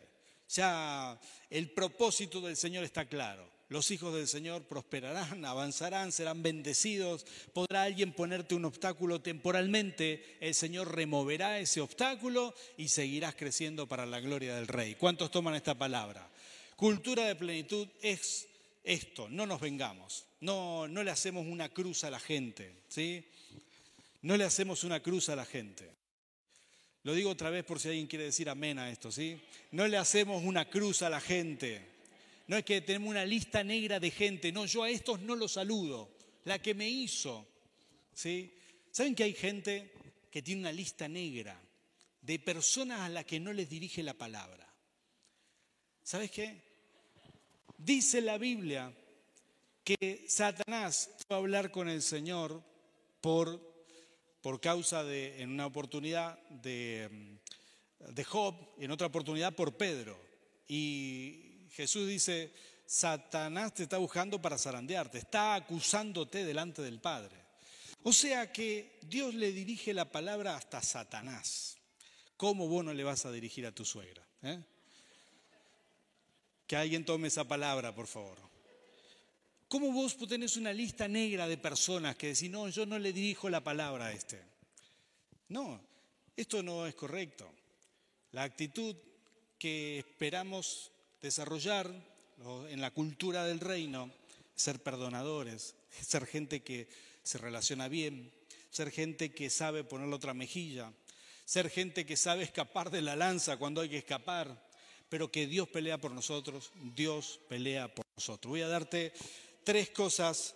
[0.50, 1.20] Ya
[1.50, 3.50] el propósito del Señor está claro.
[3.70, 7.26] Los hijos del Señor prosperarán, avanzarán, serán bendecidos.
[7.54, 10.38] Podrá alguien ponerte un obstáculo temporalmente.
[10.42, 14.94] El Señor removerá ese obstáculo y seguirás creciendo para la gloria del Rey.
[14.94, 16.30] ¿Cuántos toman esta palabra?
[16.80, 18.48] Cultura de plenitud es
[18.86, 23.22] esto, no nos vengamos, no, no le hacemos una cruz a la gente, ¿sí?
[24.22, 25.92] No le hacemos una cruz a la gente.
[27.04, 29.42] Lo digo otra vez por si alguien quiere decir amén a esto, ¿sí?
[29.72, 31.86] No le hacemos una cruz a la gente.
[32.48, 35.52] No es que tenemos una lista negra de gente, no, yo a estos no los
[35.52, 36.10] saludo,
[36.46, 37.46] la que me hizo,
[38.14, 38.54] ¿sí?
[38.90, 39.92] ¿Saben que hay gente
[40.32, 41.62] que tiene una lista negra
[42.22, 44.66] de personas a las que no les dirige la palabra?
[46.04, 46.69] ¿Sabes qué?
[47.80, 48.94] Dice la Biblia
[49.86, 52.62] que Satanás fue a hablar con el Señor
[53.22, 53.58] por,
[54.42, 57.40] por causa de, en una oportunidad de,
[58.00, 60.20] de Job, en otra oportunidad por Pedro.
[60.68, 62.52] Y Jesús dice,
[62.86, 67.38] Satanás te está buscando para zarandearte, está acusándote delante del Padre.
[68.04, 71.78] O sea que Dios le dirige la palabra hasta Satanás.
[72.36, 74.28] ¿Cómo vos no le vas a dirigir a tu suegra?
[74.42, 74.62] Eh?
[76.70, 78.38] Que alguien tome esa palabra, por favor.
[79.68, 83.50] ¿Cómo vos tenés una lista negra de personas que decís, no, yo no le dirijo
[83.50, 84.40] la palabra a este?
[85.48, 85.82] No,
[86.36, 87.52] esto no es correcto.
[88.34, 88.96] La actitud
[89.58, 90.92] que esperamos
[91.24, 91.92] desarrollar
[92.70, 94.12] en la cultura del reino,
[94.54, 96.88] ser perdonadores, ser gente que
[97.24, 98.32] se relaciona bien,
[98.70, 100.94] ser gente que sabe poner la otra mejilla,
[101.46, 104.69] ser gente que sabe escapar de la lanza cuando hay que escapar,
[105.10, 108.50] pero que Dios pelea por nosotros, Dios pelea por nosotros.
[108.50, 109.12] Voy a darte
[109.64, 110.56] tres cosas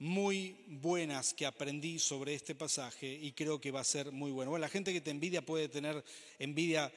[0.00, 4.50] muy buenas que aprendí sobre este pasaje y creo que va a ser muy bueno.
[4.50, 6.04] Bueno, la gente que te envidia puede tener
[6.38, 6.92] envidia,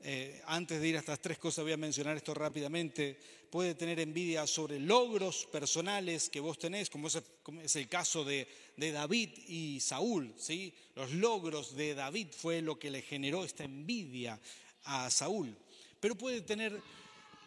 [0.00, 3.18] eh, antes de ir a estas tres cosas voy a mencionar esto rápidamente,
[3.50, 8.92] puede tener envidia sobre logros personales que vos tenés, como es, el caso de, de,
[8.92, 10.74] David y Saúl, ¿sí?
[10.94, 14.40] Los logros de David fue lo que le generó esta envidia
[14.84, 15.56] a Saúl.
[16.00, 16.80] Pero puede tener,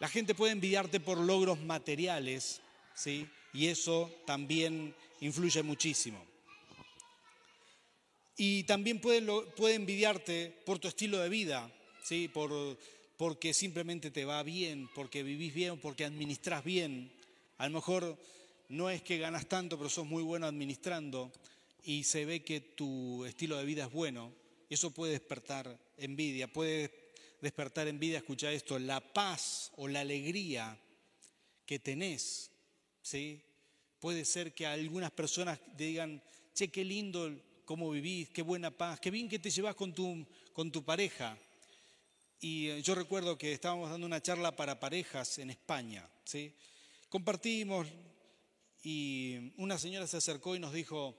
[0.00, 2.60] la gente puede envidiarte por logros materiales,
[2.94, 3.26] ¿sí?
[3.52, 6.24] y eso también influye muchísimo.
[8.36, 9.22] Y también puede,
[9.56, 11.70] puede envidiarte por tu estilo de vida,
[12.02, 12.28] ¿sí?
[12.28, 12.78] por,
[13.16, 17.12] porque simplemente te va bien, porque vivís bien, porque administras bien.
[17.58, 18.18] A lo mejor
[18.68, 21.30] no es que ganas tanto, pero sos muy bueno administrando
[21.84, 24.32] y se ve que tu estilo de vida es bueno.
[24.70, 27.01] Eso puede despertar envidia, puede
[27.42, 30.78] despertar envidia, escucha esto, la paz o la alegría
[31.66, 32.52] que tenés
[33.02, 33.42] ¿sí?
[34.00, 36.22] Puede ser que algunas personas digan,
[36.54, 37.30] che, qué lindo
[37.64, 41.36] cómo vivís, qué buena paz, qué bien que te llevas con tu, con tu pareja.
[42.40, 46.54] Y eh, yo recuerdo que estábamos dando una charla para parejas en España, ¿sí?
[47.08, 47.86] Compartimos
[48.82, 51.16] y una señora se acercó y nos dijo,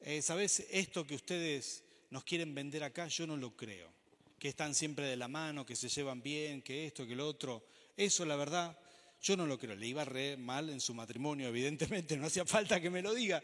[0.00, 3.06] eh, ¿sabes esto que ustedes nos quieren vender acá?
[3.08, 3.97] Yo no lo creo.
[4.38, 7.64] Que están siempre de la mano, que se llevan bien, que esto, que lo otro.
[7.96, 8.78] Eso, la verdad,
[9.20, 12.80] yo no lo creo, le iba re mal en su matrimonio, evidentemente, no hacía falta
[12.80, 13.42] que me lo diga,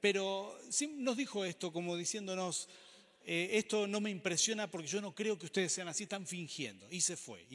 [0.00, 2.68] pero sí nos dijo esto como diciéndonos,
[3.24, 6.90] eh, esto no me impresiona porque yo no creo que ustedes sean así, están fingiendo,
[6.90, 7.46] y se fue.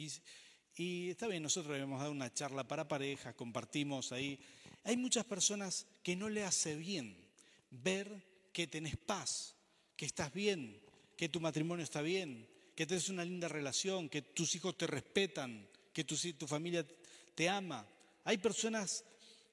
[0.76, 4.38] Y, está bien, nosotros le hemos dado una charla para parejas, compartimos ahí.
[4.84, 7.16] Hay muchas personas que no le hace bien
[7.70, 8.22] ver
[8.52, 9.56] que tenés paz,
[9.96, 10.80] que estás bien,
[11.16, 15.66] que tu matrimonio está bien, que tenés una linda relación, que tus hijos te respetan,
[15.94, 16.86] que tu, tu familia
[17.34, 17.88] te ama.
[18.24, 19.02] Hay personas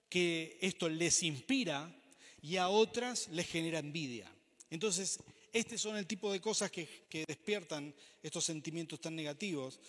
[0.09, 1.89] que esto les inspira
[2.41, 4.29] y a otras les genera envidia.
[4.69, 5.19] Entonces,
[5.53, 9.79] este son el tipo de cosas que, despiertan estos sentimientos tan negativos.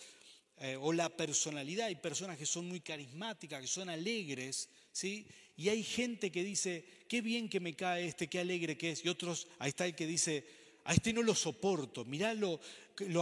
[0.57, 5.27] Eh, o la personalidad, hay personas que son muy carismáticas, que son alegres, ¿sí?
[5.57, 9.03] Y hay gente que dice, qué bien que me cae este, qué alegre que es.
[9.03, 10.45] Y otros, ahí está el que dice,
[10.85, 12.59] a este no lo soporto, mirá lo,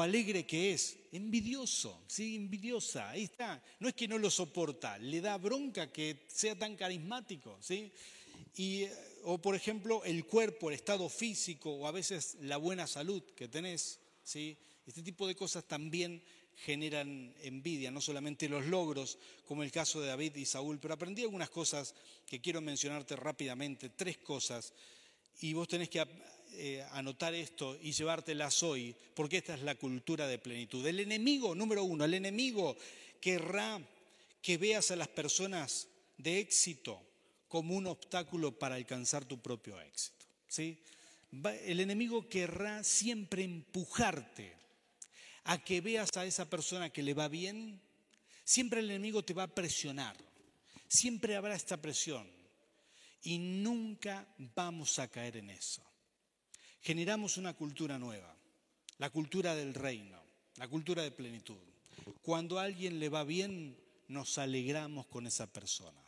[0.02, 2.36] alegre que es, envidioso, ¿sí?
[2.36, 3.64] envidiosa, ahí está.
[3.80, 7.92] No es que no lo soporta, le da bronca que sea tan carismático, ¿sí?
[8.58, 12.86] Y, eh, o por ejemplo, el cuerpo, el estado físico, o a veces la buena
[12.86, 14.58] salud que tenés, ¿sí?
[14.86, 16.22] Este tipo de cosas también
[16.58, 21.22] generan envidia, no solamente los logros, como el caso de David y Saúl, pero aprendí
[21.22, 21.96] algunas cosas
[22.28, 24.74] que quiero mencionarte rápidamente, tres cosas,
[25.40, 26.06] y vos tenés que
[26.56, 30.86] eh, anotar esto y llevártelas hoy, porque esta es la cultura de plenitud.
[30.86, 32.78] El enemigo, número uno, el enemigo
[33.20, 33.82] querrá
[34.42, 35.88] que veas a las personas
[36.18, 37.02] de éxito
[37.48, 40.26] como un obstáculo para alcanzar tu propio éxito.
[40.48, 40.78] ¿sí?
[41.66, 44.54] El enemigo querrá siempre empujarte
[45.46, 47.80] a que veas a esa persona que le va bien.
[48.44, 50.18] Siempre el enemigo te va a presionar.
[50.88, 52.28] Siempre habrá esta presión.
[53.24, 55.93] Y nunca vamos a caer en eso
[56.84, 58.36] generamos una cultura nueva,
[58.98, 60.22] la cultura del reino,
[60.58, 61.58] la cultura de plenitud.
[62.22, 63.76] Cuando a alguien le va bien,
[64.10, 66.00] nos alegramos con esa persona.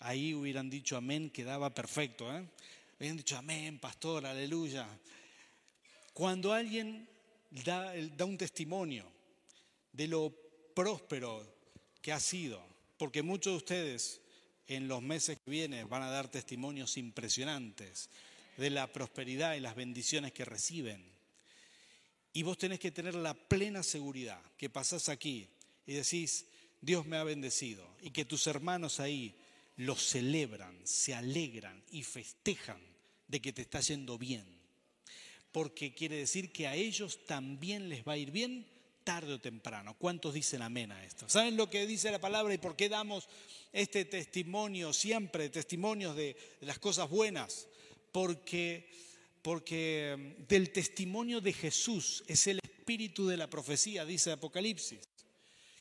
[0.00, 2.30] Ahí hubieran dicho amén, quedaba perfecto.
[2.36, 2.44] ¿eh?
[2.98, 4.86] Hubieran dicho amén, pastor, aleluya.
[6.12, 7.08] Cuando alguien
[7.64, 9.04] da, da un testimonio
[9.92, 10.34] de lo
[10.74, 11.46] próspero
[12.02, 12.60] que ha sido,
[12.96, 14.20] porque muchos de ustedes
[14.66, 18.10] en los meses que vienen van a dar testimonios impresionantes
[18.58, 21.02] de la prosperidad y las bendiciones que reciben.
[22.32, 25.48] Y vos tenés que tener la plena seguridad que pasás aquí
[25.86, 26.44] y decís,
[26.80, 29.34] Dios me ha bendecido, y que tus hermanos ahí
[29.76, 32.80] lo celebran, se alegran y festejan
[33.28, 34.44] de que te está yendo bien.
[35.52, 38.66] Porque quiere decir que a ellos también les va a ir bien
[39.04, 39.96] tarde o temprano.
[39.98, 41.28] ¿Cuántos dicen amén a esto?
[41.28, 43.28] ¿Saben lo que dice la palabra y por qué damos
[43.72, 47.67] este testimonio siempre, testimonios de, las cosas buenas?
[48.12, 48.90] Porque,
[49.42, 55.00] porque del testimonio de Jesús es el espíritu de la profecía, dice Apocalipsis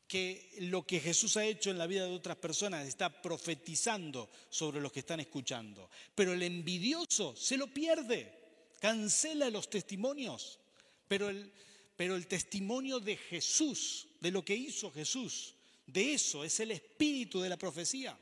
[0.07, 4.79] que lo que Jesús ha hecho en la vida de otras personas está profetizando sobre
[4.79, 5.89] los que están escuchando.
[6.15, 8.33] Pero el envidioso se lo pierde,
[8.79, 10.59] cancela los testimonios.
[11.07, 11.51] Pero el,
[11.95, 17.41] pero el testimonio de Jesús, de lo que hizo Jesús, de eso es el espíritu
[17.41, 18.17] de la profecía.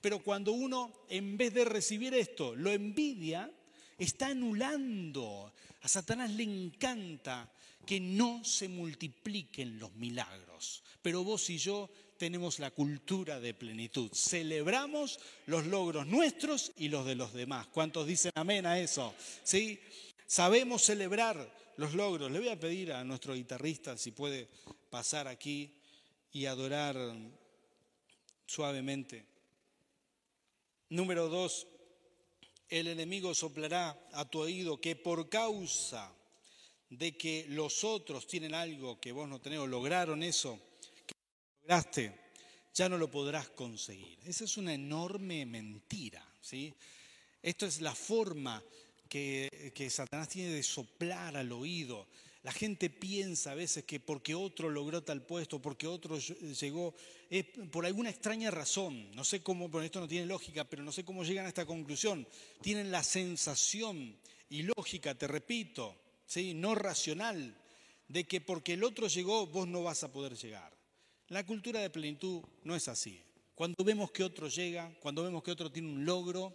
[0.00, 3.50] Pero cuando uno, en vez de recibir esto, lo envidia,
[3.98, 5.52] está anulando.
[5.82, 7.50] A Satanás le encanta
[7.84, 10.82] que no se multipliquen los milagros.
[11.00, 14.10] Pero vos y yo tenemos la cultura de plenitud.
[14.12, 17.68] Celebramos los logros nuestros y los de los demás.
[17.68, 19.14] ¿Cuántos dicen amén a eso?
[19.44, 19.78] ¿Sí?
[20.26, 22.30] Sabemos celebrar los logros.
[22.30, 24.48] Le voy a pedir a nuestro guitarrista si puede
[24.90, 25.72] pasar aquí
[26.32, 26.96] y adorar
[28.46, 29.35] suavemente.
[30.88, 31.66] Número dos,
[32.68, 36.12] el enemigo soplará a tu oído que por causa
[36.88, 40.60] de que los otros tienen algo que vos no tenés o lograron eso
[41.04, 41.14] que
[41.62, 42.14] lograste,
[42.72, 44.18] ya no lo podrás conseguir.
[44.24, 46.24] Esa es una enorme mentira.
[46.40, 46.72] ¿sí?
[47.42, 48.62] Esto es la forma
[49.08, 52.06] que, que Satanás tiene de soplar al oído.
[52.46, 56.94] La gente piensa a veces que porque otro logró tal puesto, porque otro llegó,
[57.28, 60.92] es por alguna extraña razón, no sé cómo, bueno, esto no tiene lógica, pero no
[60.92, 62.24] sé cómo llegan a esta conclusión.
[62.62, 64.16] Tienen la sensación
[64.48, 66.54] y lógica, te repito, ¿sí?
[66.54, 67.52] no racional,
[68.06, 70.72] de que porque el otro llegó, vos no vas a poder llegar.
[71.26, 73.20] La cultura de plenitud no es así.
[73.56, 76.54] Cuando vemos que otro llega, cuando vemos que otro tiene un logro,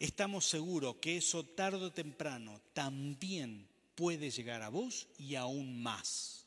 [0.00, 6.46] estamos seguros que eso tarde o temprano también puede llegar a vos y aún más,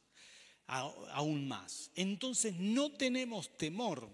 [0.67, 1.91] aún más.
[1.95, 4.09] Entonces no tenemos temor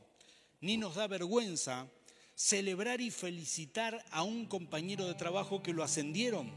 [0.61, 1.87] ni nos da vergüenza
[2.33, 6.51] celebrar y felicitar a un compañero de trabajo que lo ascendieron,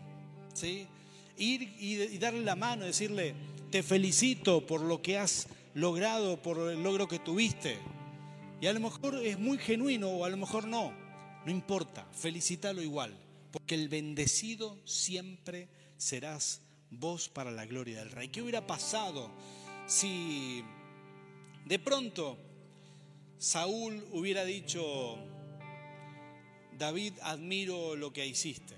[0.54, 0.86] ¿sí?
[1.36, 3.34] Ir y darle la mano, decirle,
[3.70, 7.78] te felicito por lo que has logrado, por el logro que tuviste.
[8.60, 10.92] Y a lo mejor es muy genuino o a lo mejor no,
[11.44, 13.16] no importa, felicítalo igual,
[13.52, 18.28] porque el bendecido siempre serás voz para la gloria del Rey.
[18.28, 19.30] ¿Qué hubiera pasado
[19.86, 20.62] si
[21.64, 22.38] de pronto
[23.38, 25.16] Saúl hubiera dicho,
[26.76, 28.74] David, admiro lo que hiciste,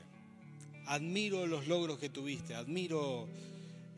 [0.87, 3.29] admiro los logros que tuviste, admiro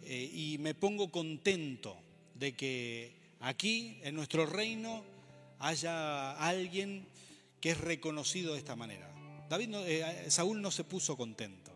[0.05, 1.96] eh, y me pongo contento
[2.35, 5.05] de que aquí, en nuestro reino,
[5.59, 7.07] haya alguien
[7.61, 9.09] que es reconocido de esta manera.
[9.48, 11.72] David eh, Saúl no se puso contento.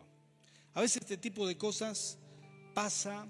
[0.74, 2.18] A veces este tipo de cosas
[2.76, 3.26] pasa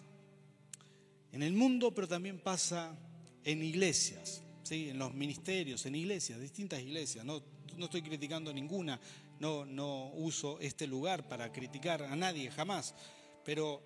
[1.31, 2.99] en el mundo, pero también pasa
[3.45, 4.89] en iglesias, ¿sí?
[4.89, 7.25] en los ministerios, en iglesias, distintas iglesias.
[7.25, 7.41] No,
[7.77, 8.99] no estoy criticando ninguna,
[9.39, 12.93] no, no uso este lugar para criticar a nadie, jamás.
[13.45, 13.85] Pero,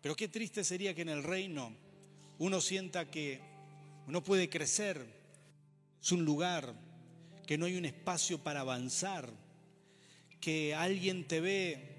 [0.00, 1.72] pero qué triste sería que en el reino
[2.38, 3.40] uno sienta que
[4.06, 5.04] no puede crecer,
[6.00, 6.72] es un lugar,
[7.48, 9.28] que no hay un espacio para avanzar,
[10.38, 11.95] que alguien te ve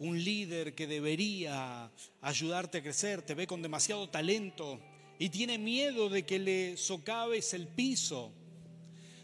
[0.00, 4.80] un líder que debería ayudarte a crecer, te ve con demasiado talento
[5.18, 8.32] y tiene miedo de que le socaves el piso.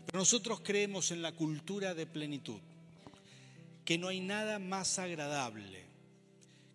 [0.07, 2.61] Pero nosotros creemos en la cultura de plenitud,
[3.85, 5.85] que no hay nada más agradable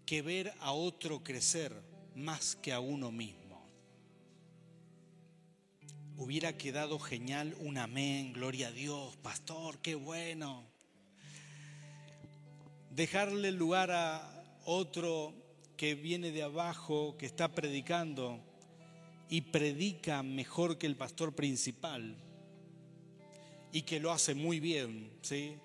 [0.06, 1.74] que ver a otro crecer
[2.16, 3.40] más que a uno mismo.
[6.18, 10.69] Hubiera quedado genial un amén, gloria a Dios, pastor, qué bueno
[12.92, 15.34] dejarle lugar a otro
[15.78, 18.40] que viene de abajo, que está predicando
[19.30, 22.18] y predica mejor que el pastor principal
[23.72, 25.56] y que lo hace muy bien, ¿sí?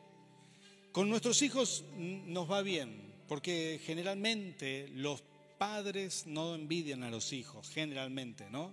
[0.92, 5.24] Con nuestros hijos nos va bien, porque generalmente los
[5.58, 8.72] padres no envidian a los hijos, generalmente, ¿no?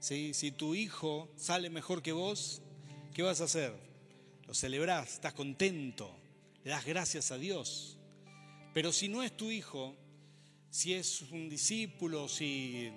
[0.00, 0.34] ¿Sí?
[0.34, 2.60] Si tu hijo sale mejor que vos,
[3.14, 3.72] ¿qué vas a hacer?
[4.46, 6.14] Lo celebrás, estás contento,
[6.64, 7.98] le das gracias a Dios.
[8.72, 9.94] Pero si no es tu hijo,
[10.70, 12.90] si es un discípulo, si,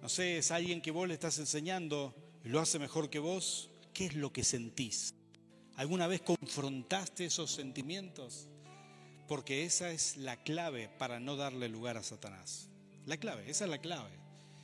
[0.00, 3.68] no sé, es alguien que vos le estás enseñando y lo hace mejor que vos,
[3.92, 5.14] ¿qué es lo que sentís?
[5.76, 8.48] ¿Alguna vez confrontaste esos sentimientos?
[9.28, 12.68] Porque esa es la clave para no darle lugar a Satanás.
[13.06, 14.10] La clave, esa es la clave.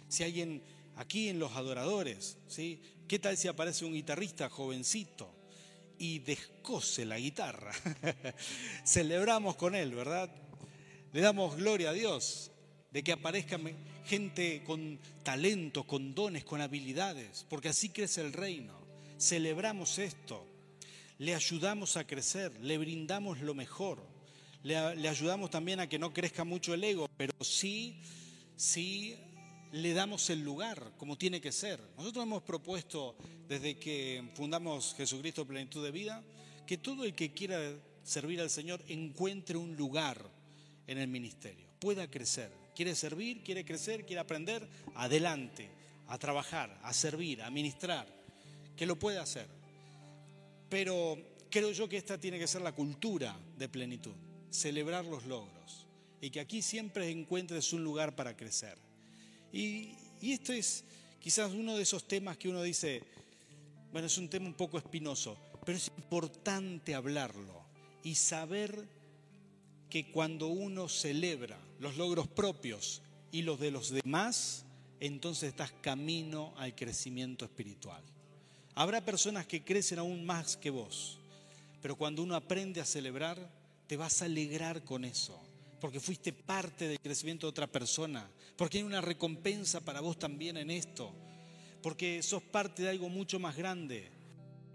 [0.08, 0.62] Si alguien
[0.94, 2.80] aquí en los adoradores, ¿sí?
[3.08, 5.35] ¿Qué tal si aparece un guitarrista jovencito?
[5.98, 7.72] Y descose la guitarra.
[8.84, 10.30] Celebramos con él, ¿verdad?
[11.12, 12.50] Le damos gloria a Dios
[12.90, 13.58] de que aparezca
[14.06, 18.74] gente con talento, con dones, con habilidades, porque así crece el reino.
[19.18, 20.46] Celebramos esto,
[21.18, 24.02] le ayudamos a crecer, le brindamos lo mejor,
[24.62, 24.76] le,
[25.08, 28.00] ayudamos también a que no crezca mucho el ego, pero sí,
[28.56, 29.16] sí
[29.72, 31.80] le damos el lugar como tiene que ser.
[31.96, 33.16] Nosotros hemos propuesto
[33.48, 36.22] desde que fundamos Jesucristo Plenitud de Vida
[36.66, 37.58] que todo el que quiera
[38.02, 40.20] servir al Señor encuentre un lugar
[40.86, 42.50] en el ministerio, pueda crecer.
[42.74, 45.68] Quiere servir, quiere crecer, quiere aprender, adelante,
[46.08, 48.06] a trabajar, a servir, a ministrar,
[48.76, 49.48] que lo pueda hacer.
[50.68, 51.18] Pero
[51.50, 54.14] creo yo que esta tiene que ser la cultura de plenitud,
[54.50, 55.86] celebrar los logros
[56.20, 58.85] y que aquí siempre encuentres un lugar para crecer.
[59.52, 60.84] Y, esto es
[61.20, 63.02] quizás uno de esos temas que uno dice,
[63.92, 67.64] bueno, es un tema un poco espinoso, pero es importante hablarlo
[68.02, 68.88] y saber
[69.88, 74.64] que cuando uno celebra los logros propios y los de los demás,
[75.00, 78.02] entonces estás camino al crecimiento espiritual.
[78.74, 81.18] Habrá personas que crecen aún más que vos,
[81.80, 83.38] pero cuando uno aprende a celebrar,
[83.86, 85.40] te vas a alegrar con eso,
[85.80, 90.56] porque fuiste parte del crecimiento de otra persona, porque hay una recompensa para vos también
[90.56, 91.12] en esto,
[91.82, 94.10] porque sos parte de algo mucho más grande.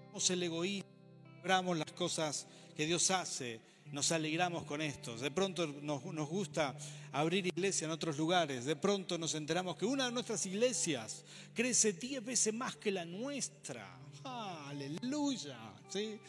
[0.08, 0.90] Somos el egoísmo,
[1.34, 3.60] celebramos las cosas que Dios hace,
[3.92, 5.18] nos alegramos con esto.
[5.18, 6.76] De pronto nos, nos, gusta
[7.12, 8.66] abrir iglesia en otros lugares.
[8.66, 13.06] De pronto nos enteramos que una de nuestras iglesias crece diez veces más que la
[13.06, 14.00] nuestra.
[14.24, 15.58] aleluya.
[15.90, 16.20] ¿sí?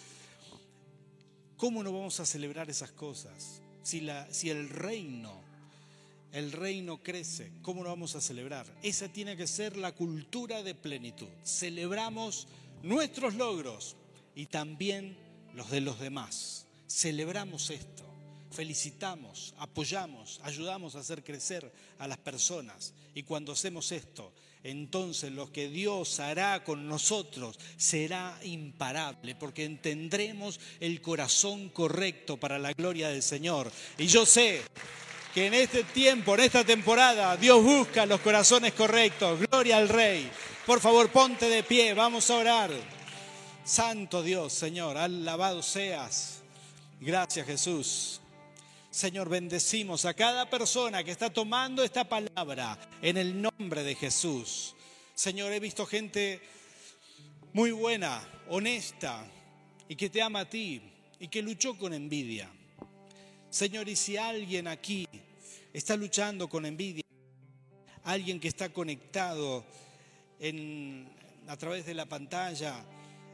[1.56, 3.60] ¿Cómo no vamos a celebrar esas cosas?
[3.82, 5.40] Si, la, si el reino,
[6.32, 8.66] el reino crece, ¿cómo no vamos a celebrar?
[8.82, 11.28] Esa tiene que ser la cultura de plenitud.
[11.44, 12.48] Celebramos
[12.82, 13.96] nuestros logros
[14.34, 15.16] y también
[15.54, 16.66] los de los demás.
[16.88, 18.04] Celebramos esto,
[18.50, 22.94] felicitamos, apoyamos, ayudamos a hacer crecer a las personas.
[23.14, 24.32] Y cuando hacemos esto,
[24.64, 32.58] entonces lo que Dios hará con nosotros será imparable, porque entendremos el corazón correcto para
[32.58, 33.70] la gloria del Señor.
[33.98, 34.62] Y yo sé
[35.34, 39.40] que en este tiempo, en esta temporada, Dios busca los corazones correctos.
[39.40, 40.30] Gloria al Rey.
[40.66, 42.70] Por favor, ponte de pie, vamos a orar.
[43.64, 46.42] Santo Dios, Señor, alabado seas.
[47.00, 48.20] Gracias Jesús.
[48.90, 54.74] Señor, bendecimos a cada persona que está tomando esta palabra en el nombre de Jesús.
[55.14, 56.42] Señor, he visto gente
[57.54, 59.24] muy buena, honesta
[59.88, 60.82] y que te ama a ti
[61.18, 62.50] y que luchó con envidia.
[63.48, 65.08] Señor, y si alguien aquí
[65.72, 67.02] está luchando con envidia,
[68.04, 69.64] alguien que está conectado
[71.48, 72.84] a través de la pantalla,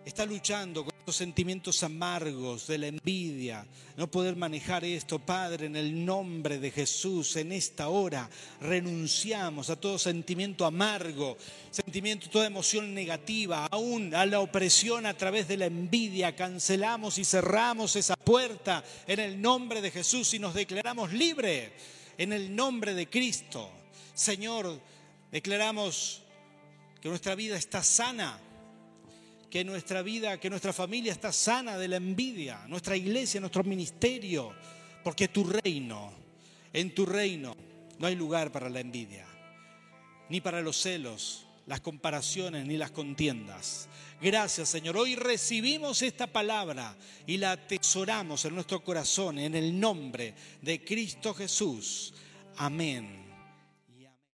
[0.04, 3.66] está luchando con los sentimientos amargos de la envidia,
[3.96, 8.30] no poder manejar esto, Padre, en el nombre de Jesús, en esta hora
[8.60, 11.36] renunciamos a todo sentimiento amargo,
[11.70, 17.24] sentimiento, toda emoción negativa, aún a la opresión a través de la envidia, cancelamos y
[17.24, 21.72] cerramos esa puerta en el nombre de Jesús y nos declaramos libres
[22.18, 23.70] en el nombre de Cristo.
[24.12, 24.78] Señor,
[25.32, 26.22] declaramos
[27.00, 28.40] que nuestra vida está sana
[29.50, 34.54] que nuestra vida, que nuestra familia está sana de la envidia, nuestra iglesia, nuestro ministerio,
[35.02, 36.12] porque tu reino,
[36.72, 37.56] en tu reino
[37.98, 39.26] no hay lugar para la envidia,
[40.28, 43.88] ni para los celos, las comparaciones, ni las contiendas.
[44.20, 46.96] Gracias Señor, hoy recibimos esta palabra
[47.26, 52.12] y la atesoramos en nuestro corazón en el nombre de Cristo Jesús.
[52.56, 53.17] Amén